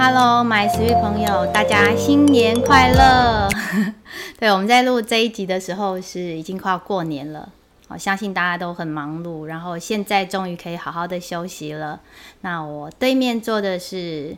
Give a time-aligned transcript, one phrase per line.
[0.00, 3.48] Hello，买食欲朋友，大家新年快乐！
[4.38, 7.48] 对，我们在录这一集的时候是已经快要过年了，
[7.88, 11.98] 我相信大家都很忙碌，然后现在终于可以好好的休息了。
[12.42, 14.36] 那我对面坐的是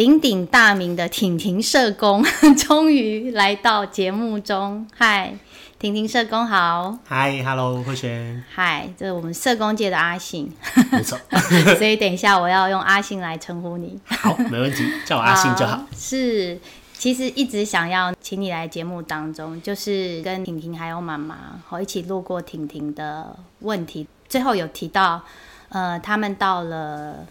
[0.00, 2.24] 鼎鼎大名的婷婷社工，
[2.56, 5.34] 终于来到节目中，嗨。
[5.78, 10.50] 婷婷社工好，嗨，Hello，慧萱，嗨，这是我们社工界的阿信，
[10.90, 11.18] 没错，
[11.76, 15.76] 所以等一下我要用阿信来称呼你，好，没问题，叫我阿信就好。
[15.76, 16.58] 好 是，
[16.94, 25.22] 其实一直想要请你来节目当中，就是跟婷婷还有妈妈好一起路过婷婷的问题，最后有提到，
[25.68, 27.26] 呃，他们到了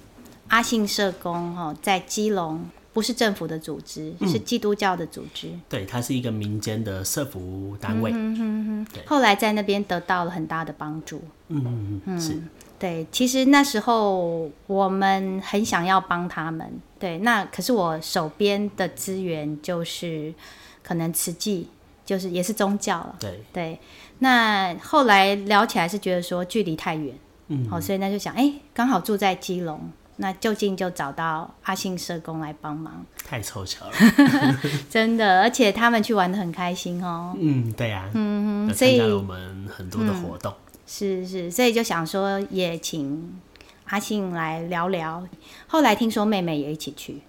[0.50, 2.64] 阿信社工哈，在基隆。
[2.92, 5.48] 不是政府的组织，嗯、是基督教的组织。
[5.70, 8.12] 对，它是一个民间的社服单位。
[8.12, 9.04] 嗯哼哼。
[9.06, 11.22] 后来在那边得到了很大的帮助。
[11.50, 12.20] 嗯嗯嗯。
[12.20, 12.42] 是。
[12.80, 16.68] 对，其实那时候我们很想要帮他们。
[16.98, 20.34] 对，那可是我手边的资源就是
[20.82, 21.70] 可能慈济，
[22.04, 23.16] 就是也是宗教了。
[23.20, 23.80] 对对。
[24.18, 27.16] 那后来聊起来是觉得说距离太远。
[27.50, 27.70] 嗯。
[27.70, 29.80] 好，所以那就想，哎，刚好住在基隆。
[30.22, 33.94] 那就近就找到阿信社工来帮忙，太凑巧了，
[34.92, 37.34] 真的，而且他们去玩的很开心哦。
[37.40, 43.40] 嗯，对呀、啊，嗯哼，所以参加了我们很多的活动，嗯、是是，所以就想说也请
[43.86, 45.26] 阿信来聊聊。
[45.68, 47.22] 后来听说妹妹也一起去，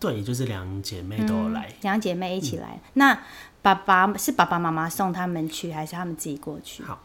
[0.00, 2.70] 对，就是两姐妹都有来，两、嗯、姐妹一起来。
[2.72, 3.22] 嗯、那
[3.62, 6.82] 爸爸是爸爸妈妈送他们去，还是他们自己过去？
[6.82, 6.98] 好，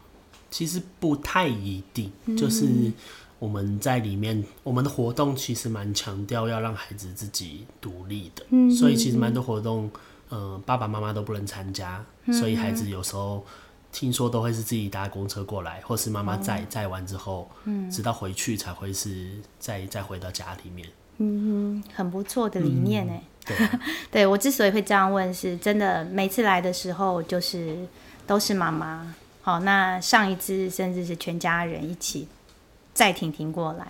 [0.50, 2.90] 其实不太一定，就是。
[3.38, 9.88] 嗯我们在里面，我们的活动其实蛮强调要让孩子自己独立的，嗯、所以其实蛮多活动，
[10.28, 13.46] 呃，爸爸妈妈都不能参加，嗯、所以孩子有时候
[13.92, 20.88] 听说都会是自己搭公车过来，或是妈妈载载完之后，嗯，直到回去才会是再再回到家里面。
[21.18, 23.22] 嗯哼，很不错的理念呢、嗯。
[23.46, 27.86] 对、 啊，对我之所以会这样问，是真的每次来的时候就是
[28.26, 32.26] 都是妈妈，好，那上一次甚至是全家人一起。
[32.98, 33.86] 再婷婷过来，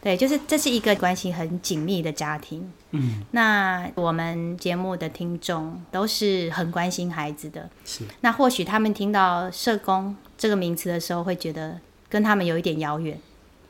[0.00, 2.72] 对，就是这是一个关系很紧密的家庭。
[2.92, 7.68] 嗯，那我们节目的听众都是很关心孩子的。
[7.84, 11.78] 是，那或许他们听到社工这个名词的时候，会觉得
[12.08, 13.20] 跟他们有一点遥远。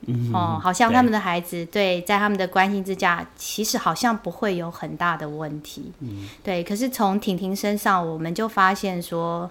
[0.03, 5.91] 嗯，哦，好像他们的孩子对，对，在他们的关心之下，其实好像不会有很大的问题。
[5.99, 6.63] 嗯，对。
[6.63, 9.51] 可是从婷婷身上，我们就发现说，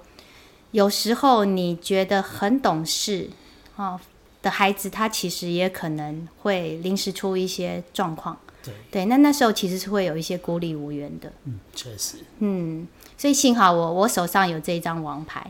[0.72, 3.29] 有时候你觉得很懂事，
[3.75, 4.00] 哦。
[4.45, 8.38] 的孩子，他其实也可能会临时出一些状况。
[8.63, 11.31] 对对，那那时候其实是会有一些孤立无援的。
[11.45, 12.17] 嗯，确实。
[12.39, 15.44] 嗯，所以幸好我我手上有这一张王牌。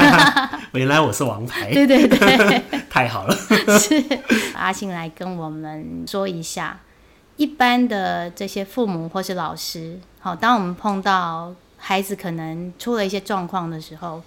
[0.72, 1.72] 原来我是王牌。
[1.72, 3.34] 对对对，太好了。
[3.80, 4.04] 是
[4.54, 6.78] 阿信来跟我们说一下，
[7.38, 14.22] 一般的这些父母或是老师，好，当我们碰到孩子可能出了一些状况的时候。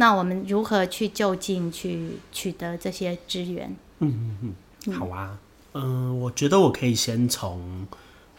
[0.00, 3.76] 那我们如何去就近去取得这些资源？
[3.98, 4.54] 嗯嗯
[4.86, 5.38] 嗯，好啊。
[5.74, 7.86] 嗯、呃，我觉得我可以先从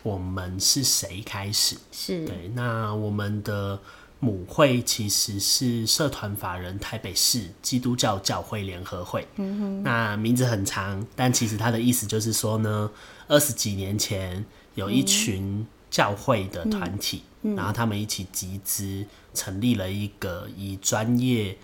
[0.02, 1.78] 我们是谁开始。
[1.92, 2.52] 是对。
[2.56, 3.80] 那我们的
[4.20, 9.28] 母会其实是社团法人台北市基督教教会联合会。
[9.36, 9.84] 嗯哼。
[9.84, 12.90] 那名字很长，但其实它的意思就是说呢，
[13.28, 17.18] 二十几年前有一群教会的团体。
[17.18, 19.04] 嗯然后他们一起集资，
[19.34, 21.58] 成立了一个以专业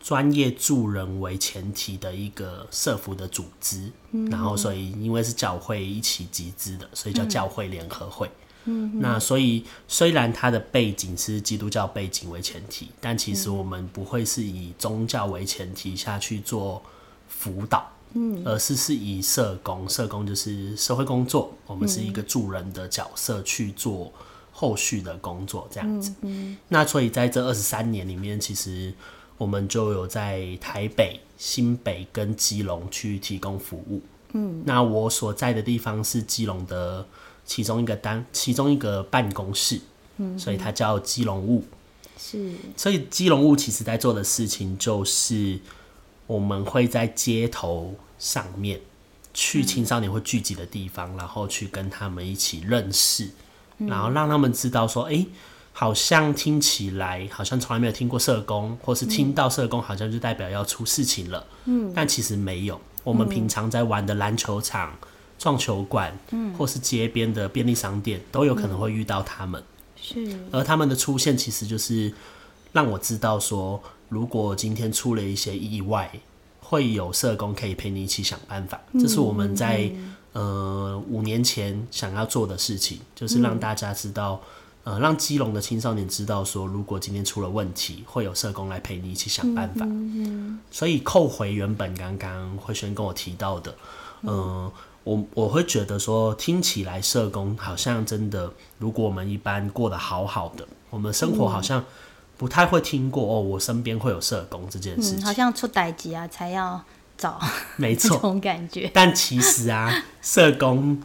[0.00, 3.90] 专业助人为前提的一个社服的组织。
[4.30, 8.30] 然后，所以因为是教会一起集资的，所以叫教会联合会。
[8.64, 16.80] 嗯那所以虽然它的背景是基督教背景为前提，但其实我们不会是以宗教为前提下去做
[17.26, 24.12] 辅导，嗯而是是以社工，社工就是社会工作，我们是一个助人的角色去做。
[24.62, 28.94] 后续的工作这样子，嗯嗯、那所以在这二十三年里面，其实
[29.36, 34.00] 我们就有在台北、新北跟基隆去提供服务。
[34.34, 37.04] 嗯，那我所在的地方是基隆的
[37.44, 39.80] 其中一个单，其中一个办公室。
[40.18, 41.64] 嗯，所以它叫基隆物。
[42.16, 45.58] 是，所以基隆物其实在做的事情就是，
[46.28, 48.80] 我们会在街头上面
[49.34, 53.28] 去青少年会聚集的地方，嗯、然后去跟他们一起认识。
[53.86, 55.26] 然后让他们知道说，哎、欸，
[55.72, 61.46] 好像听起来好像从来没有听过社工，或是听到社工好像就代表要出事情了。
[61.64, 62.80] 嗯，但其实没有。
[63.04, 64.92] 我们平常在玩的篮球场、
[65.38, 69.62] 撞球馆，嗯，或是街边的便利商店，都有可能会遇到他们。
[69.96, 72.12] 是，而他们的出现其实就是
[72.72, 76.10] 让我知道说，如果今天出了一些意外，
[76.60, 78.80] 会有社工可以陪你一起想办法。
[79.00, 79.90] 这是我们在。
[80.32, 84.40] 呃五年前想要做的事情，就是让大家知道，
[84.84, 89.84] 嗯、呃，让基隆的青少年知道说，如果今天出了问题，会有社工来陪你一起想办法。
[89.84, 93.74] 嗯嗯、所以扣回原本刚刚慧轩跟我提到的，
[94.22, 94.72] 嗯、呃。
[95.04, 101.84] 我我会觉得说，听起来社工好像真的，如果我们一般过得好好的，我们生活好像
[102.38, 103.40] 不太会听过哦。
[103.40, 106.80] 我身边会有社工这件事情，嗯、好像出代志啊才要
[107.16, 107.40] 找，
[107.76, 108.90] 没错，这种感觉。
[108.92, 111.00] 但其实啊， 社工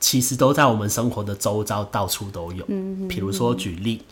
[0.00, 2.64] 其实都在我们生活的周遭，到处都有。
[2.68, 4.02] 嗯，比如说举例，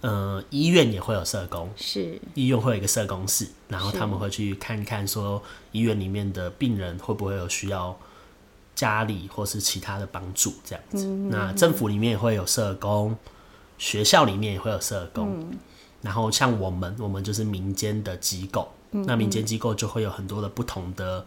[0.00, 2.20] 呃，医院也会有社工，是。
[2.34, 5.42] 医院会有一个社工室，然后他们会去看看说，
[5.72, 7.98] 医院里面的病人会不会有需要。
[8.76, 13.16] 家里或是其他的帮助这样子，嗯、那政府里面也会有社工，
[13.78, 15.56] 学校里面也会有社工，嗯、
[16.02, 18.73] 然后像我们，我们就是民间的机构，嗯、
[19.06, 21.26] 那民间机构就会有很多的不同的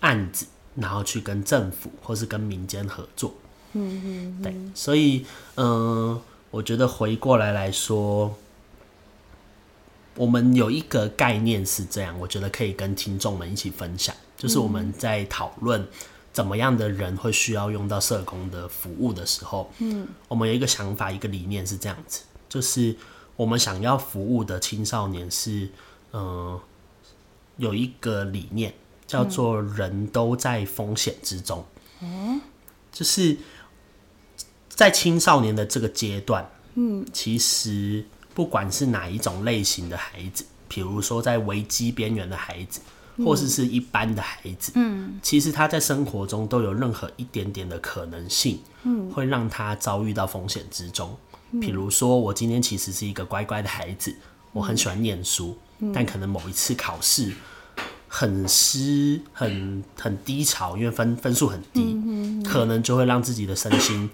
[0.00, 3.34] 案子，然后去跟政府或是跟民间合作。
[3.72, 5.24] 嗯嗯，对，所以
[5.56, 8.34] 嗯、呃，我觉得回过来来说，
[10.14, 15.86] 我们有一个概念是这样，我觉得可以跟听众们一起分享，就是我们在讨论。
[16.32, 22.94] 怎么样的人会需要用到社工的服务的时候，嗯，我们有一个想法，一个理念是这样子，就是
[23.36, 25.70] 我们想要服务的青少年是，
[26.16, 26.60] 嗯、
[27.56, 28.72] 有一个理念
[29.06, 31.64] 叫做“人都在风险之中”，
[32.00, 32.40] 嗯，
[32.90, 33.36] 就是
[34.68, 38.04] 在青少年的这个阶段，嗯，其实
[38.34, 42.80] 不管是哪一种类型的孩子，比如说在危机边缘的孩子。
[43.24, 51.16] 或是是一般的孩子，嗯，其实他在生活中都有任何一点点的可能性，嗯，会让他遭遇到风险之中。
[51.58, 54.14] 比如说，我今天其实是一个乖乖的孩子，
[54.52, 55.56] 我很喜欢念书，
[55.92, 57.32] 但可能某一次考试
[58.08, 64.08] 很失、很很低潮，因为分分数很低，可能就会让自己的身心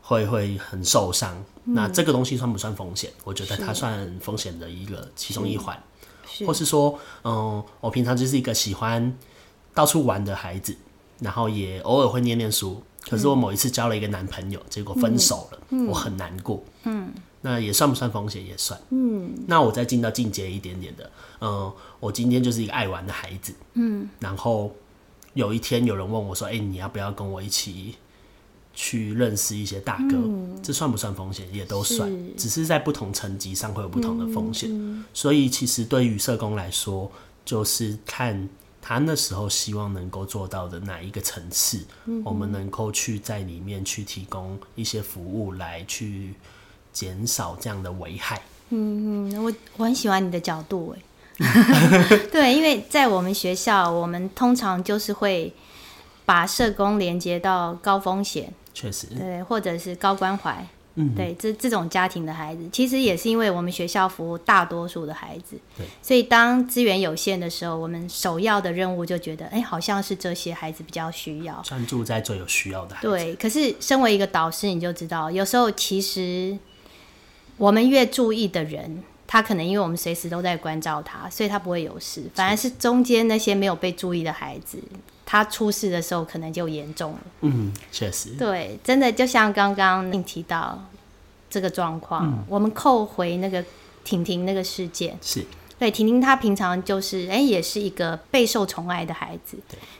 [0.00, 1.44] 会会很受伤。
[1.64, 3.10] 那这个东西算不算风险？
[3.24, 5.80] 我觉得它算风险的一个其中一环。
[6.46, 9.14] 或是说，嗯，我平常就是一个喜欢
[9.74, 10.74] 到处玩的孩子，
[11.18, 12.82] 然后也偶尔会念念书。
[13.06, 16.64] 可是我某一次交了一个男朋友，结果分手了，嗯、我很难过。
[16.84, 17.12] 嗯，
[17.42, 18.44] 那也算不算风险？
[18.44, 18.80] 也算。
[18.90, 21.10] 嗯，那我再进到进阶一点点的，
[21.40, 23.52] 嗯，我今天就是一个爱玩的孩子。
[23.74, 24.74] 嗯，然后
[25.34, 27.96] 有一天有人问我说：“哎、欸，你要不要跟我一起？”
[28.74, 31.46] 去认识一些大哥，嗯、这算不算风险？
[31.52, 35.04] 也都算，是只是在不同层级上会有不同的风险。
[35.12, 37.12] 所以其实对于社工来说，
[37.44, 38.48] 就是看
[38.80, 46.32] 他那时候希望能够做到的哪一个层次，嗯、我们能够去在里面去提供一些服务，来去
[46.92, 48.40] 减少这样的危害。
[48.70, 50.94] 嗯嗯，我我很喜欢你的角度
[51.38, 55.52] 哎， 对，因为在我们学校，我们通常就是会
[56.24, 58.52] 把社工连接到高风险。
[58.74, 73.08] 确实，对，或者是高关怀，嗯，对，这这种家庭的孩子，其实也是因为我们学校服务大多数的孩子，对，所以当资源有限的时候，我们首要的任务就觉得，哎，好像是这些孩子比较需要，专注在最有需要的孩子。
[73.08, 76.56] 对，可是身为一个导师，你就知道，有时候其实
[77.56, 84.78] 我们越注意的人，他可能因为我们随时都在关照他，所以他不会有事，反而是中间那些没有被注意的孩子。
[85.24, 87.18] 他出事的时候可能就严重了。
[87.40, 88.30] 嗯，确实。
[88.30, 90.78] 对，真的就像刚刚你提到
[91.48, 93.64] 这个状况，嗯、我们扣回那个
[94.04, 95.42] 婷婷那个事件，是
[95.82, 99.56] 对婷婷，她平常就是哎、欸，也是一个备受宠爱的孩子。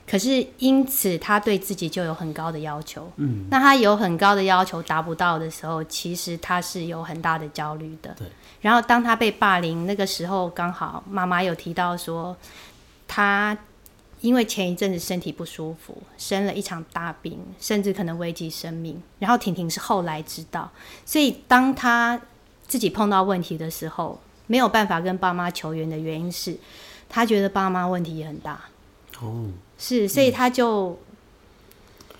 [0.07, 3.11] 可是因此，她对自己就有很高的要求。
[3.17, 3.49] 嗯。
[3.51, 8.15] 那她有很高的要求达不到的时候，其实她是有很大的焦虑的。
[8.17, 8.29] 对。
[8.61, 12.37] 然后当她被霸凌那个时候，刚好妈妈有提到说
[13.09, 13.59] 她。
[14.21, 19.03] 因为前一阵子身体不舒服，生了一场大病，甚至可能危及生命。
[19.19, 20.71] 然后婷婷是后来知道，
[21.05, 22.21] 所以当她
[22.69, 24.21] 自己碰到问题的时候，
[24.52, 26.54] 没有办法跟爸妈求援的原因是，
[27.09, 28.61] 他觉得爸妈问题也很大。
[29.21, 30.99] 哦，是，所以他就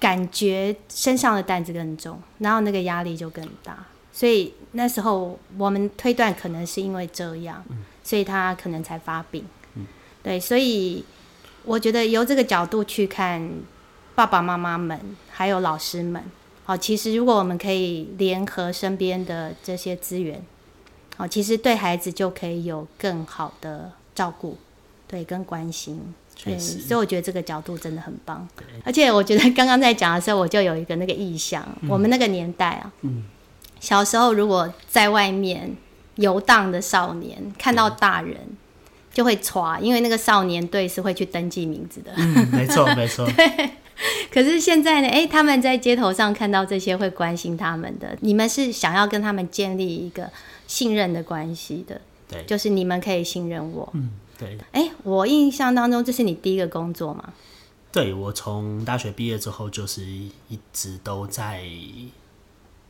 [0.01, 3.85] 感觉身上的担子更重，然后那个压力就更大。
[4.11, 7.63] 所以那时候我们推断可能是因为这样，
[8.03, 9.45] 所以他可能才发病。
[10.23, 11.05] 对，所以。
[11.65, 13.49] 我觉得由这个角度去看，
[14.17, 14.99] 爸爸妈妈们
[15.31, 16.21] 还有老师们，
[16.65, 20.45] 好，其实如果我们可以联合身边的这些资源，
[21.23, 24.59] 好，其实对孩子就可以有更好的照顾，
[25.07, 26.13] 对，跟关心，
[26.43, 28.49] 对，所以我觉得这个角度真的很棒。
[28.85, 32.93] 而且我觉得刚刚在讲的时候，我就有一个那个意象，我们那个年代啊，
[33.79, 35.77] 小时候如果在外面
[36.17, 38.37] 游荡的少年看到大人。
[39.15, 42.11] 就会 抓，因为那个少年队是会去登记名字的。
[42.17, 43.29] 嗯，没错，没错。
[43.37, 43.71] 对，
[44.33, 45.09] 可是现在呢？
[45.09, 50.31] 哎、欸，他们在街头上看到这些会关心他们的，你们是想要跟他们建立一个
[50.67, 53.89] 信任的关系的，对，就是你们可以信任我。
[53.95, 54.57] 嗯，对。
[54.73, 57.33] 哎、欸，我印象当中这是你第一个工作吗？
[57.93, 61.63] 对，我从大学毕业之后就是一直都在。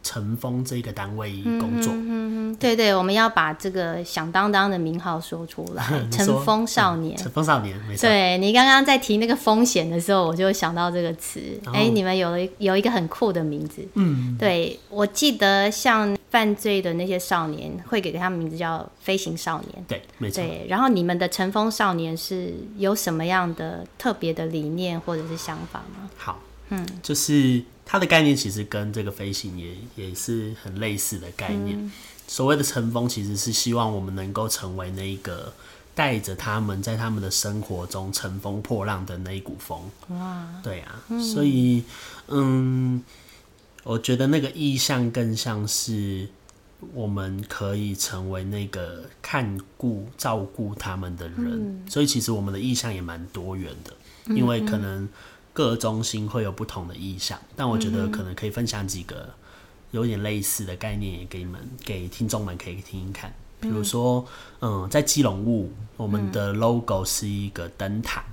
[0.02, 5.84] 晨风这个单位工作，嗯嗯，对对，我们要把这个响当当的名号说出来。
[6.10, 8.08] 晨风少年，晨风少年，没错。
[8.08, 11.40] 对，你刚刚在提那个风险的时候，我就想到这个词。
[11.72, 13.86] 哎、你们有有一个很酷的名字。
[13.94, 19.84] 嗯，对，我记得像犯罪的那些少年，会给他们名字叫飞行少年。
[19.86, 20.42] 对，没错。
[20.42, 26.10] 对，然后你们的晨风少年是有什么样的特别的理念或者是想法吗？
[26.16, 26.40] 好，
[26.70, 27.62] 嗯，就是。
[27.92, 31.78] 它的概念其实跟这个飞行也也是很类似的概念。
[31.78, 31.92] 嗯、
[32.26, 35.52] 所谓的乘风，其实是希望我们能够成为那一个
[35.94, 39.78] 带着他们在他们的生活中乘风破浪的那一股风。
[40.08, 41.84] 哇，对啊，嗯、所以
[42.28, 43.02] 嗯，
[43.82, 46.26] 我觉得那个意象更像是
[46.94, 51.36] 我们可以成为那个看顾、照顾他们的人。
[51.36, 53.92] 嗯、所以其实我们的意象也蛮多元的，
[54.34, 55.06] 因为可能。
[55.52, 59.28] 各中心会有不同的意向，但我觉得可能可以分享几个
[59.90, 63.32] 有点类似的概念，也给你们、给听众们可以听听看。
[63.60, 64.26] 比如说，
[64.60, 68.24] 嗯，在基隆物，我们的 logo 是一个灯塔，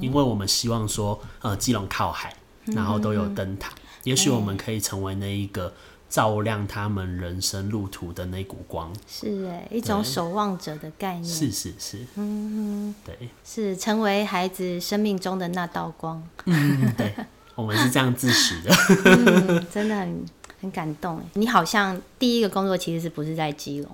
[0.00, 3.72] 因为我们希望说，呃，基隆靠海，然后都有灯塔，
[4.04, 5.72] 也许我们可以成为那一个。
[6.12, 11.24] 照亮他们人生路途的那股光，是哎，一种守望者的概念。
[11.24, 16.22] 是是是，嗯，对，是成为孩子生命中的那道光。
[16.44, 17.14] 嗯，对，
[17.54, 18.70] 我们是这样自诩的，
[19.06, 20.22] 嗯，真的很
[20.60, 21.18] 很感动。
[21.32, 23.90] 你好像第一个工作其实是不是在基隆，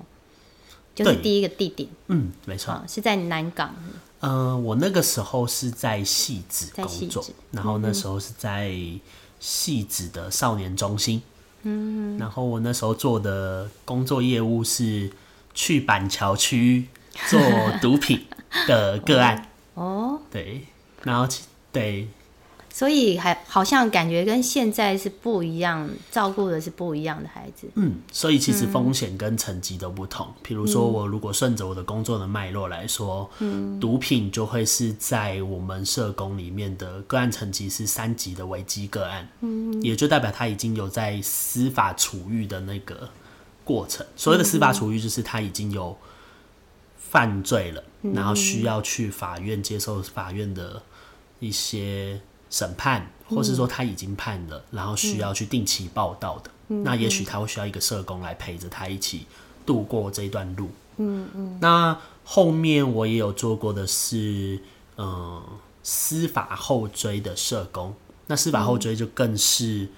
[0.96, 1.88] 就是第一个地点。
[2.08, 3.72] 嗯，没错，是在南港。
[4.22, 8.74] 嗯、呃，我那个时候是在戏子工作，然后那时候是在
[9.38, 11.22] 戏子的少年中心。
[11.62, 15.10] 嗯，然后我那时候做的工作业务是
[15.54, 16.86] 去板桥区
[17.28, 17.40] 做
[17.80, 18.26] 毒品
[18.66, 19.50] 的个案。
[19.74, 20.66] 哦，对，
[21.02, 21.26] 然后
[21.72, 22.08] 对，
[22.78, 27.68] 所以还好像感觉跟现在是不一样，照顾的是不一样的孩子。
[27.74, 30.24] 嗯，所以其实风险跟层级都不同。
[30.44, 43.08] 比如说，我如果顺着我的工作的脉络来说，嗯，毒品就会是在我们社工里面的个案层级是三级的危机个案，嗯，也就代表他已经有在司法处遇的那个
[43.64, 44.06] 过程。
[44.14, 45.98] 所谓的司法处遇，就是他已经有
[46.96, 47.82] 犯罪了，
[48.14, 50.80] 然后需要去法院接受法院的
[51.40, 52.20] 一些。
[52.50, 59.26] 审判，或是说他已经判了，嗯、然后需要去定期报到的，嗯、那也许他会需要一个社工来陪着他一起
[59.66, 60.70] 度过这一段路。
[60.96, 61.58] 嗯嗯。
[61.60, 64.60] 那后面我也有做过的是，
[64.96, 65.42] 嗯、呃，
[65.82, 67.94] 司法后追的社工。
[68.26, 69.88] 那司法后追就更是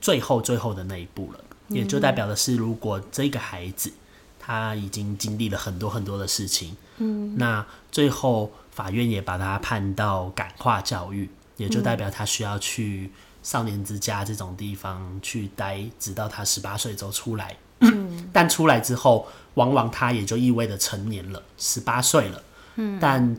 [0.00, 3.92] 最后最后的那一步了，嗯、也就代表的是，如果这个孩子
[4.38, 11.28] 他已经经历了很多很多的事情，嗯，那最后法院也把他判到感化教育。
[11.56, 13.10] 也就代表他需要去
[13.42, 17.56] 少年之家这种地方去待，直到他十八岁之后出来。
[17.80, 22.42] 嗯、 但出来之后，往往他也就意味着成年了，十八岁了。
[22.76, 23.36] 嗯、但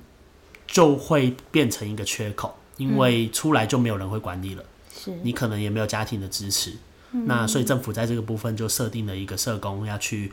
[0.65, 4.63] 就会变成一个缺口，因为出来就没有人会管你了。
[4.95, 6.75] 是你可能也没有家庭的支持。
[7.11, 10.31] 嗯、那所以政府在这个部分就设定了一个社工要去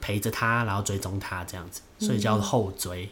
[0.00, 3.08] 陪着他，然后追踪他这样子，所以叫后追。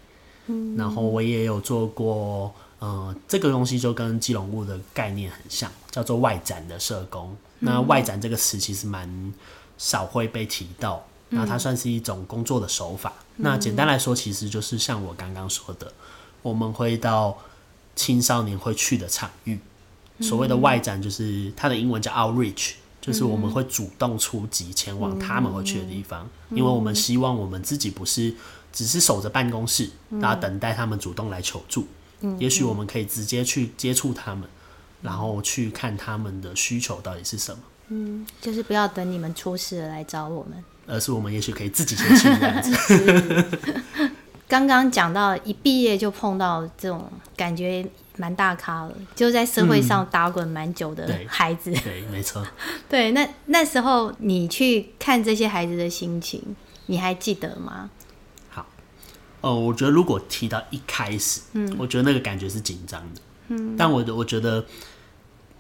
[0.47, 2.55] 嗯、然后我也有做过。
[2.83, 7.31] 呃，这个东西就跟基隆物的概念很像，叫做外展的社工。
[7.61, 9.33] 嗯、那外展这个词其实蛮
[9.79, 13.13] 少会被提到，那它算是一种工作的手法。
[13.37, 15.93] 嗯、那简单来说，其实就是像我刚刚说的，
[16.43, 17.39] 我们会到
[17.95, 19.61] 青少年会去的场域。
[20.21, 28.35] 所谓的外展，就是它的英文叫 outreach，就是我们会主动出击前往他们会去的地方，因为我们希望我们自己不是
[28.73, 29.89] 只是守着办公室，
[30.21, 31.87] 然后等待他们主动来求助。
[32.39, 34.45] 也许我们可以直接去接触他们，
[35.03, 37.59] 然后去看他们的需求到底是什么。
[37.89, 43.45] 嗯，就是不要等你们出事了来找我们，而是我们也许可以自己先去这样子。
[44.49, 47.85] 刚刚讲到一毕业就碰到这种感觉
[48.19, 51.71] 蛮大咖了，就在社会上打滚蛮久的孩子。
[51.71, 52.47] 嗯、对， 对，没错。
[52.89, 56.43] 对，那那时候你去看这些孩子的心情，
[56.87, 57.89] 你还记得吗？
[59.43, 64.65] 哦，我觉得如果提到一开始，嗯，我觉得那个感觉是紧张的，嗯，但我我觉得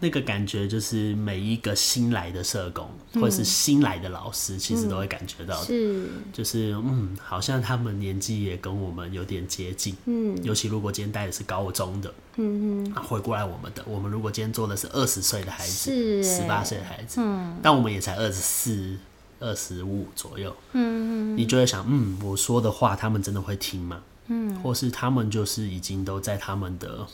[0.01, 18.97] 那个感觉就是每一个新来的社工，或者是新来的老师，其实都会感觉到的，是，就是嗯，好像他们年纪也跟我们有点接近，嗯，尤其如果今天带的是高中的，嗯嗯，回过来我们的，我们如果今天做的是二十岁的孩子，十八岁的孩子，嗯，但我们也才二十四、
[19.43, 24.01] 二十五左右，嗯嗯，你就会想，嗯，我说的话他们真的会听吗？
[24.29, 27.07] 嗯，或是他们就是已经都在他们的。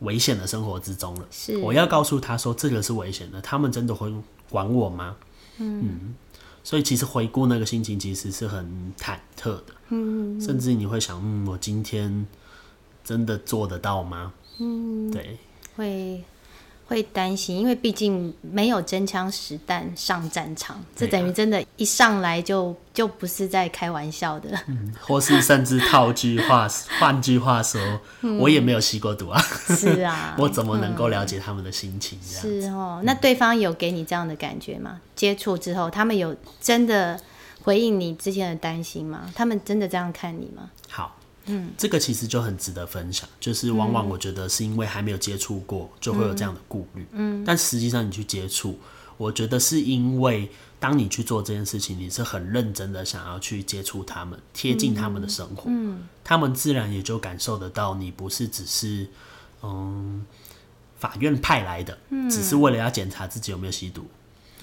[0.00, 4.12] 危险的生活之中了，是我要告诉他说这个是危险的，他们真的会
[4.50, 5.16] 管我吗？
[5.58, 6.14] 嗯，嗯，
[6.62, 12.26] 所以其实回顾那个心情，其实是很忐忑的，嗯，甚至你会想，嗯，我今天
[13.04, 14.32] 真的做得到吗？
[14.58, 15.38] 嗯，对，
[15.76, 16.22] 会。
[16.86, 24.50] 会担心，因为毕竟没有真枪实弹上战场，这等于真的，一上来就就不是在开玩笑的。
[24.66, 26.68] 嗯，或是甚至套句话，
[27.00, 27.80] 换句话说，
[28.20, 29.40] 嗯，我也没有吸过毒啊。
[29.40, 32.18] 是啊， 我怎么能够了解他们的心情？
[32.22, 35.00] 是哦，那对方有给你这样的感觉吗？
[35.16, 37.18] 接触之后，他们有真的
[37.62, 39.32] 回应你之前的担心吗？
[39.34, 40.70] 他们真的这样看你吗？
[40.88, 41.16] 好。
[41.46, 47.06] 嗯，这个其实就很值得分享，就是往往我觉得是因为还没有接触过，就会有这样的顾虑。
[47.12, 48.78] 嗯，但实际上你去接触，
[49.16, 59.08] 我觉得是因为当你去做这件事情，你是很认真的想要去接触他们，贴近他们的生活，嗯，他们自然也就感受得到你不是只是
[59.62, 60.24] 嗯
[60.98, 61.98] 法院派来的，
[62.30, 64.06] 只是为了要检查自己有没有吸毒。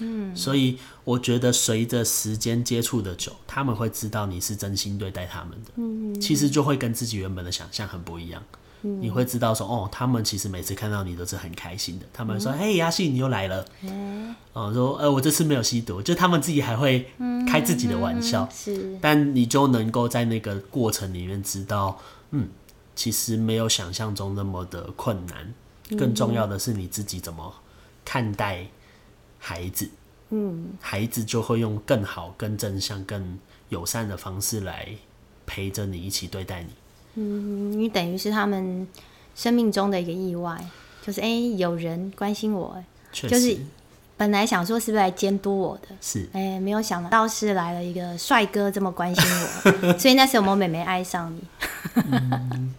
[0.02, 5.70] 嗯，所以我觉得随着时间接触的久，他们会知道你是真心对待他们的。
[5.76, 8.42] 嗯，其实就会跟自己原本的想象很不一样。
[8.82, 12.06] 嗯，你会知道说，哦，他们其实每次看到你都是很开心的。
[12.12, 13.64] 他们说，嘿，阿信，你又来了。
[13.82, 17.06] 嗯，哦，说，呃，我这次没有吸毒，就他们自己还会
[17.48, 18.48] 开自己的玩笑。
[18.52, 21.96] 是，但你就能够在那个过程里面知道，
[22.32, 22.48] 嗯，
[22.96, 25.54] 其实没有想象中那么的困难。
[25.98, 27.54] 更重要的是你自己怎么
[28.04, 28.66] 看待。
[29.44, 29.90] 孩子，
[30.30, 33.36] 嗯，孩子就会用更好、更正向、更
[33.70, 34.88] 友善的方式来
[35.44, 36.68] 陪着你，一起对待你。
[37.16, 38.86] 嗯，你等于是他们
[39.34, 40.64] 生命中的一个意外，
[41.04, 43.58] 就是哎、欸，有人关心我，就是
[44.16, 46.28] 本来想说是不是来监督我的，是。
[46.32, 49.24] 哎、欸，没有想到是来了一个帅哥这么关心
[49.82, 51.42] 我， 所以那时候我妹妹爱上你。
[52.12, 52.74] 嗯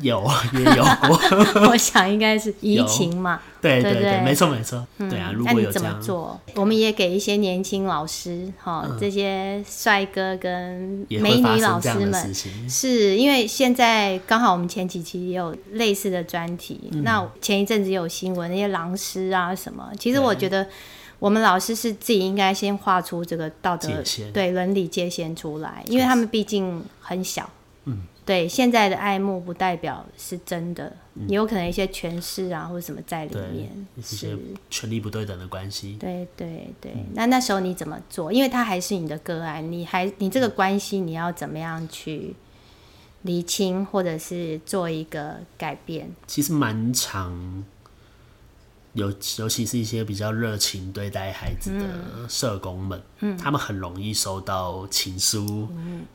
[0.00, 1.18] 有也有过，
[1.70, 5.30] 我想应该是移情嘛， 对对对，没错没错，对啊。
[5.32, 6.40] 如果有这样，怎么做？
[6.56, 12.34] 我们也给一些年轻老师哈，这些帅哥跟美女老师们，
[12.68, 20.66] 是因为现在刚好我们前几期也有类似的专题，那前一阵子有新闻，那些狼师啊什么，其实我觉得
[21.18, 23.88] 我们老师是自己应该先画出这个道德
[24.32, 27.48] 对伦理界限出来，因为他们毕竟很小，
[27.84, 28.02] 嗯。
[28.26, 34.34] 对，现在的爱慕不代表是真的，嗯、也有可能一些权势啊或者什么在里面，一些
[34.70, 35.98] 权力不对等的关系。
[36.00, 38.32] 对对对，嗯、那那时候你怎么做？
[38.32, 42.34] 因为他还是你的个案，你还你这个关系你要怎么样去
[43.22, 46.10] 厘清，或者是做一个改变？
[46.26, 47.62] 其实蛮长，
[48.94, 55.68] 尤尤其是一些比较热情对待孩子的社工们，嗯，他们很容易收到情书、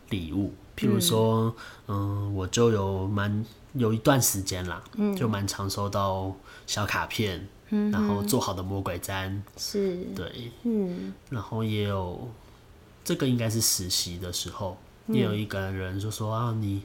[0.10, 0.54] 礼、嗯、物。
[0.80, 1.54] 譬如说，
[1.88, 6.34] 嗯，嗯，我就有蛮有一段时间啦，嗯，就蛮常收到
[6.66, 12.30] 小卡片，嗯，然后做好的魔鬼毡，是，对，嗯，然后也有
[13.04, 16.82] 这个应该是实习的时候，嗯，也有一个人就说啊，你，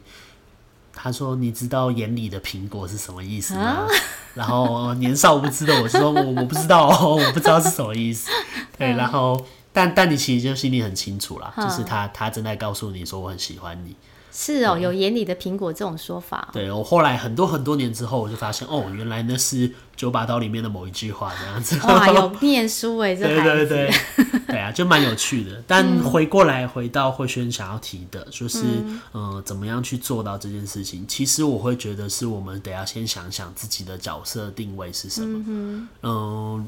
[0.92, 3.62] 他说你知道眼里的苹果是什么意思吗？
[3.62, 3.86] 啊，
[4.34, 8.28] 然后年少无知的我说我我不知道， 我不知道是什么意思，
[8.76, 9.46] 对，然后。
[9.74, 13.94] 但但你其实就心里很清楚啦，嗯、就是他他正在告诉你说我很喜欢你。
[14.36, 16.48] 是哦，有眼里的苹果这种说法。
[16.52, 21.78] 对，我后来很多很多年之后，我就发现哦，原来那是九把刀里面的某一句话这样子。
[21.86, 23.42] 哇，有 念书哎，这孩子。
[23.42, 23.88] 对对
[24.26, 25.62] 对，对啊，就蛮有趣的。
[25.68, 28.64] 但回过来回到慧轩想要提的，就是
[29.12, 31.06] 嗯、呃，怎么样去做到这件事情？
[31.06, 35.44] 其实我会觉得是我们得要先想想自己的角色定位是什么。
[35.46, 36.64] 嗯、呃、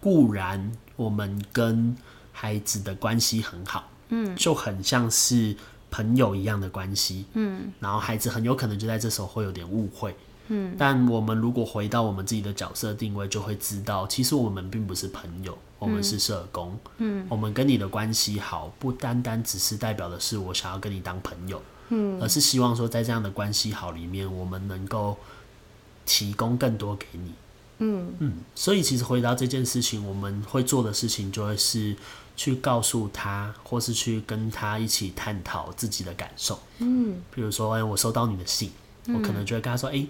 [0.00, 1.94] 固然我们跟
[2.42, 5.54] 孩子的关系很好，嗯，就很像是
[5.92, 10.12] 朋友一样的关系，嗯，然后孩子很有可能就在这时候会有点误会，
[10.48, 25.16] 嗯，但我们如果回到我们自己的角色定位，就会知道，其实我们并不是朋友，我们是社工，嗯，我们跟你的关系好，不单单只是代表的是我想要跟你当朋友，嗯，而是希望说在这样的关系好里面，我们能够
[26.04, 27.32] 提供更多给你，
[27.78, 28.12] 嗯。
[28.18, 31.94] 嗯，所以其实回答这件事情，我们会做的事情就会是。
[32.36, 36.58] 去告诉他，或是去跟他一起探讨自己的感受。
[36.78, 38.70] 嗯，比如说，哎，我收到你的信，
[39.06, 40.06] 嗯、我可能就会跟他说，哎，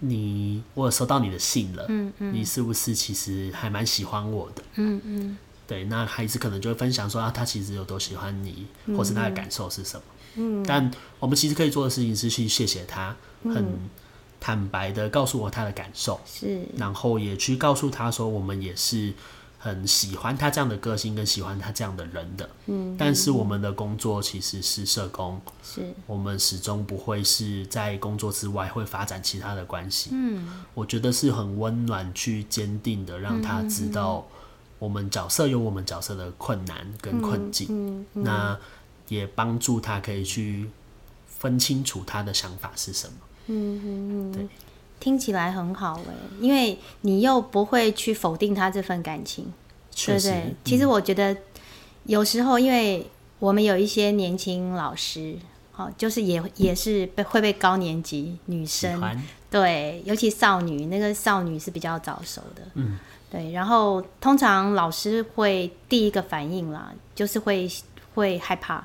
[0.00, 4.62] 你我有收到你的信了，嗯嗯，你是不是其实还蛮喜欢我的？
[4.74, 10.02] 嗯嗯，对，那孩子可能就会分享说啊，他其实有多喜欢你，或是他的感受是什么？
[10.36, 13.66] 嗯，但我们其实可以做的事情是去谢谢他，很
[14.38, 19.14] 坦白的告诉我他的感受，是，然后也去告诉他说，我们也是。
[19.60, 22.48] 很喜欢他这样的个性，跟喜欢他这样的人的。
[22.66, 30.10] 嗯，但是我们的工作其实是社工，是我们始终不会是在工作之外会发展其他的关系。
[30.12, 34.24] 嗯，我觉得是很温暖，去坚定的让他知道，
[34.78, 37.66] 我们角色有我们角色的困难跟困境。
[37.68, 38.56] 嗯，那
[39.08, 40.70] 也帮助他可以去
[41.26, 43.14] 分清楚他的想法是什么。
[43.48, 44.48] 嗯嗯嗯，对。
[45.00, 49.52] 听起来很好哎，因为你又不会去否定他这份感情，
[49.94, 50.32] 对不对？
[50.32, 51.36] 嗯、其实我觉得
[52.04, 53.06] 有时候，因为
[53.38, 55.36] 我们有一些年轻老师，
[55.72, 59.00] 好，就是也也是被会被高年级女生，
[59.50, 62.98] 对，尤其少女，那个少女是比较早熟的，嗯，
[63.30, 63.52] 对。
[63.52, 67.70] 然后通常老师会第一个反应啦，就是会
[68.14, 68.84] 会害怕，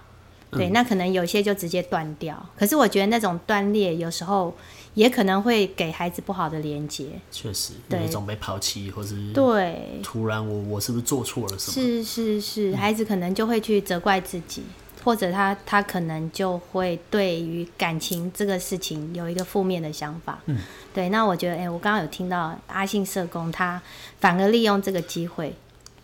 [0.54, 2.46] 对，嗯、那可能有些就直接断掉。
[2.58, 4.56] 可是我觉得那种断裂有时候。
[4.96, 11.74] 也可能会给孩子不好的连接，确实有一种被抛弃，或是对突然我我是不是做错了什么？
[11.74, 20.40] 是是是，孩子可能就会去责怪自己，嗯、或者他他可能就会对于感情这个事情有一个负面的想法。
[20.46, 20.60] 嗯，
[20.94, 21.10] 对。
[21.10, 23.82] 那我觉得，哎、欸，我刚刚有听到阿信社工，他
[24.20, 25.56] 反而利用这个机会。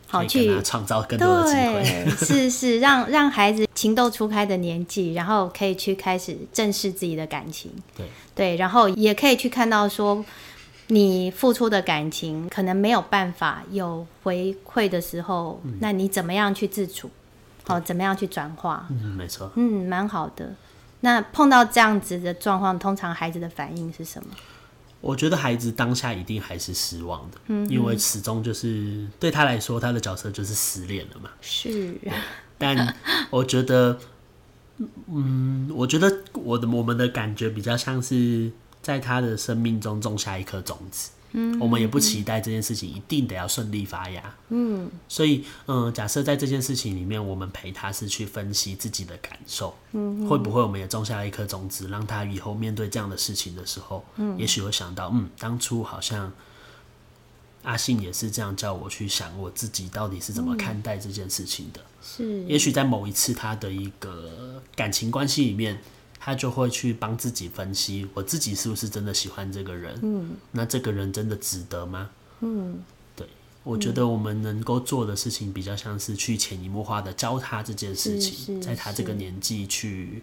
[0.10, 10.26] 好去创造更多的机会，对，是是， 让让孩子情窦初开的年纪，然后可以去开始正视自己的感情，对对，然后也可以去看到说，
[10.88, 17.10] 你付出的感情可能没有办法有回馈的时候，嗯、那你怎么样去自处？
[17.68, 18.88] 好，怎么样去转化？
[18.90, 20.56] 嗯，没错，嗯，蛮好的。
[21.02, 24.30] 那碰到这样子的状况，通常孩子的反应是什么？
[25.02, 31.30] 我觉得孩子当下一定还是失望的，嗯，因为始终就是对他来说，他的角色就是失恋了嘛。
[31.42, 31.96] 是，
[32.58, 32.96] 但
[33.30, 33.98] 我觉得，
[35.08, 41.12] 嗯，我觉得我的我们的感觉比较像是在他的生命中种下一颗种子。
[41.32, 44.36] 嗯，我们也不期待这件事情一定得要顺利发芽。
[44.50, 56.32] 嗯，所以，嗯，假设在这件事情里面，我们陪他是去分析自己的感受，嗯，会不会我们也种下了一颗种子，让他以后面对这样的事情的时候，嗯，也许会想到，嗯，当初好像
[57.64, 61.82] 阿信也是这样叫我去想我自己到底是怎么看待这件事情的。
[62.02, 65.80] 是，也许在某一次他的一个感情关系里面。
[66.20, 69.98] 他就会去帮自己分析，我自己是不是真的喜欢这个人？
[70.02, 72.10] 嗯，那这个人真的值得吗？
[72.42, 72.84] 嗯，
[73.16, 73.26] 对，
[73.64, 80.22] 我觉得我们能够做的事情比较像是去潜移默化的教他这件事情，在他这个年纪去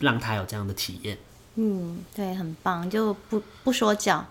[0.00, 1.16] 让他有这样的体验。
[1.54, 4.26] 嗯，对，很棒，就不不说教。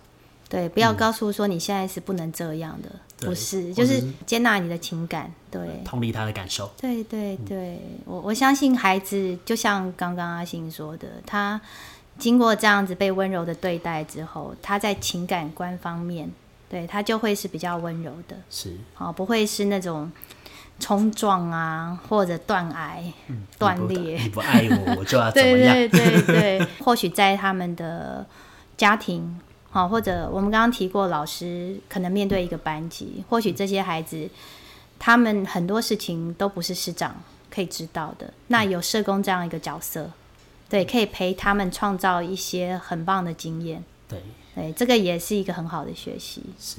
[0.48, 6.70] 对，不要告诉说你现在是不能这样的，嗯、不是，就是接纳你的情感，对，同理他的感受。
[6.78, 11.60] 对对对，嗯、我我相信孩子就像刚刚阿信说的，他
[12.20, 16.30] 经过这样子被温柔的对待之后，他在情感观方面，
[16.70, 20.12] 对他就会是比较温柔的，是，哦，不会是那种
[20.82, 22.98] 冲撞啊，或者断崖、
[23.58, 24.18] 断、嗯、裂。
[24.18, 25.74] 你不爱我，我就要怎么样？
[25.88, 28.26] 对对对对，或许在他们的
[28.76, 29.40] 家庭。
[29.76, 34.30] 好，或者我们刚刚提过，老师可能面对一个班级，或许这些孩子，
[34.98, 37.14] 他们很多事情都不是师长
[37.54, 38.34] 可以知道的。
[38.48, 40.10] 那有社工这样一个角色，
[40.70, 43.84] 对，可以陪他们创造一些很棒的经验。
[44.08, 44.24] 对，
[44.56, 46.42] 对，这个也是一个很好的学习。
[46.58, 46.78] 是，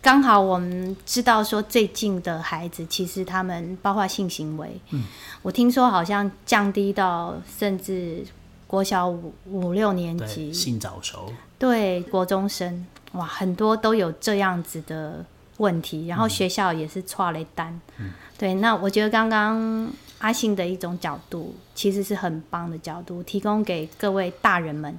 [0.00, 5.04] 刚好我们知道说，最近的孩子其实他们包括性行为，嗯，
[5.42, 8.24] 我听说好像降低到甚至
[8.68, 11.32] 国小五五六年级性早熟。
[11.58, 15.24] 对，国中生哇，很多都有这样子的
[15.56, 17.80] 问题，然后学校也是剉咧等。
[17.98, 24.96] 嗯、对，那我觉得刚刚阿信的一种角度，其实是很棒的角度，提供给各位大人们，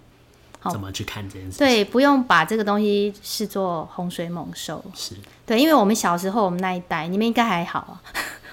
[0.71, 1.59] 怎么去看这件事？
[1.59, 4.83] 对，不用把这个东西视作洪水猛兽。
[4.95, 8.01] 是对，因为我们小时候，我们那一代，你们应该还好啊。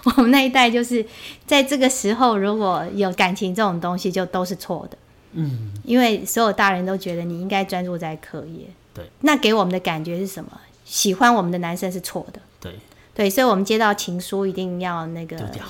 [0.17, 1.05] 我们那一代就是
[1.45, 4.97] 在这个时候，如果有感情这种东西，就都是错的。
[5.37, 8.67] 嗯，因为所有大人都觉得你应该专注在课业。
[8.93, 10.51] 对，那给我们的感觉是什么？
[10.85, 12.41] 喜欢我们的男生是错的。
[12.61, 12.73] 对，
[13.13, 15.65] 对，所以我们接到情书一定要那个丢掉，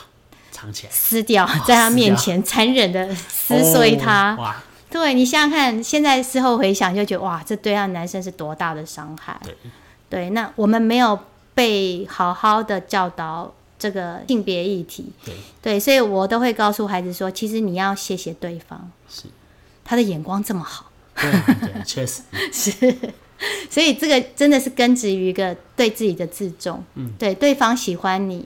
[0.52, 4.34] 藏起来，撕掉，在他面前残忍的撕碎他。
[4.34, 9.36] 哦、哇，对，你想想看，现在事后回想就觉得哇，这对他男生是多大的伤害。
[9.42, 9.54] 对，
[10.08, 11.18] 对，那我们没有
[11.54, 15.10] 被好好的教导这个性别议题。
[15.24, 18.90] 对，对，所以我都会告诉孩子说，其实你要谢谢对方。
[19.08, 19.24] 是。
[19.86, 22.20] 他的眼光这么好，对对，确实。
[22.52, 22.94] 是。
[23.70, 28.44] 所以这个真的是根植于一个对自己的自重，嗯，对，对方喜欢你，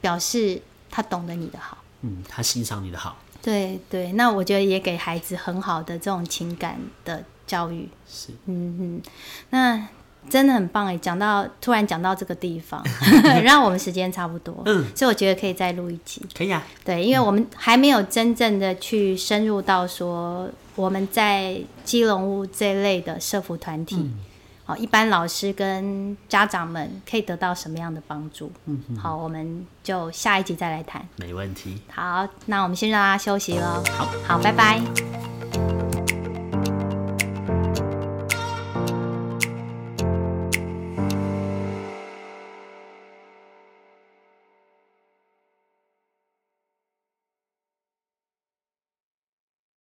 [0.00, 4.12] 表示他懂得你的好，嗯，他欣赏你的好，对对。
[4.12, 9.02] 那我觉得也给孩子很好的这种情感的教育，是，嗯嗯，
[9.50, 9.88] 那。
[10.28, 10.96] 真的很棒哎！
[10.98, 12.82] 讲到突然讲到这个地方，
[13.44, 16.62] 让我们时间差不多，嗯，所以我觉得可以再录一集，可以啊。
[16.84, 24.10] 对，因为我们还没有真正的去深入到说我们在基隆屋这类的社服团体，
[24.64, 28.50] 好、嗯，一般老师跟家长们可以得到什么样的帮助？
[28.66, 31.80] 嗯，好，我们就下一集再来谈，没问题。
[31.92, 33.82] 好，那我们先让大家休息喽。
[33.96, 35.25] 好，好，拜拜。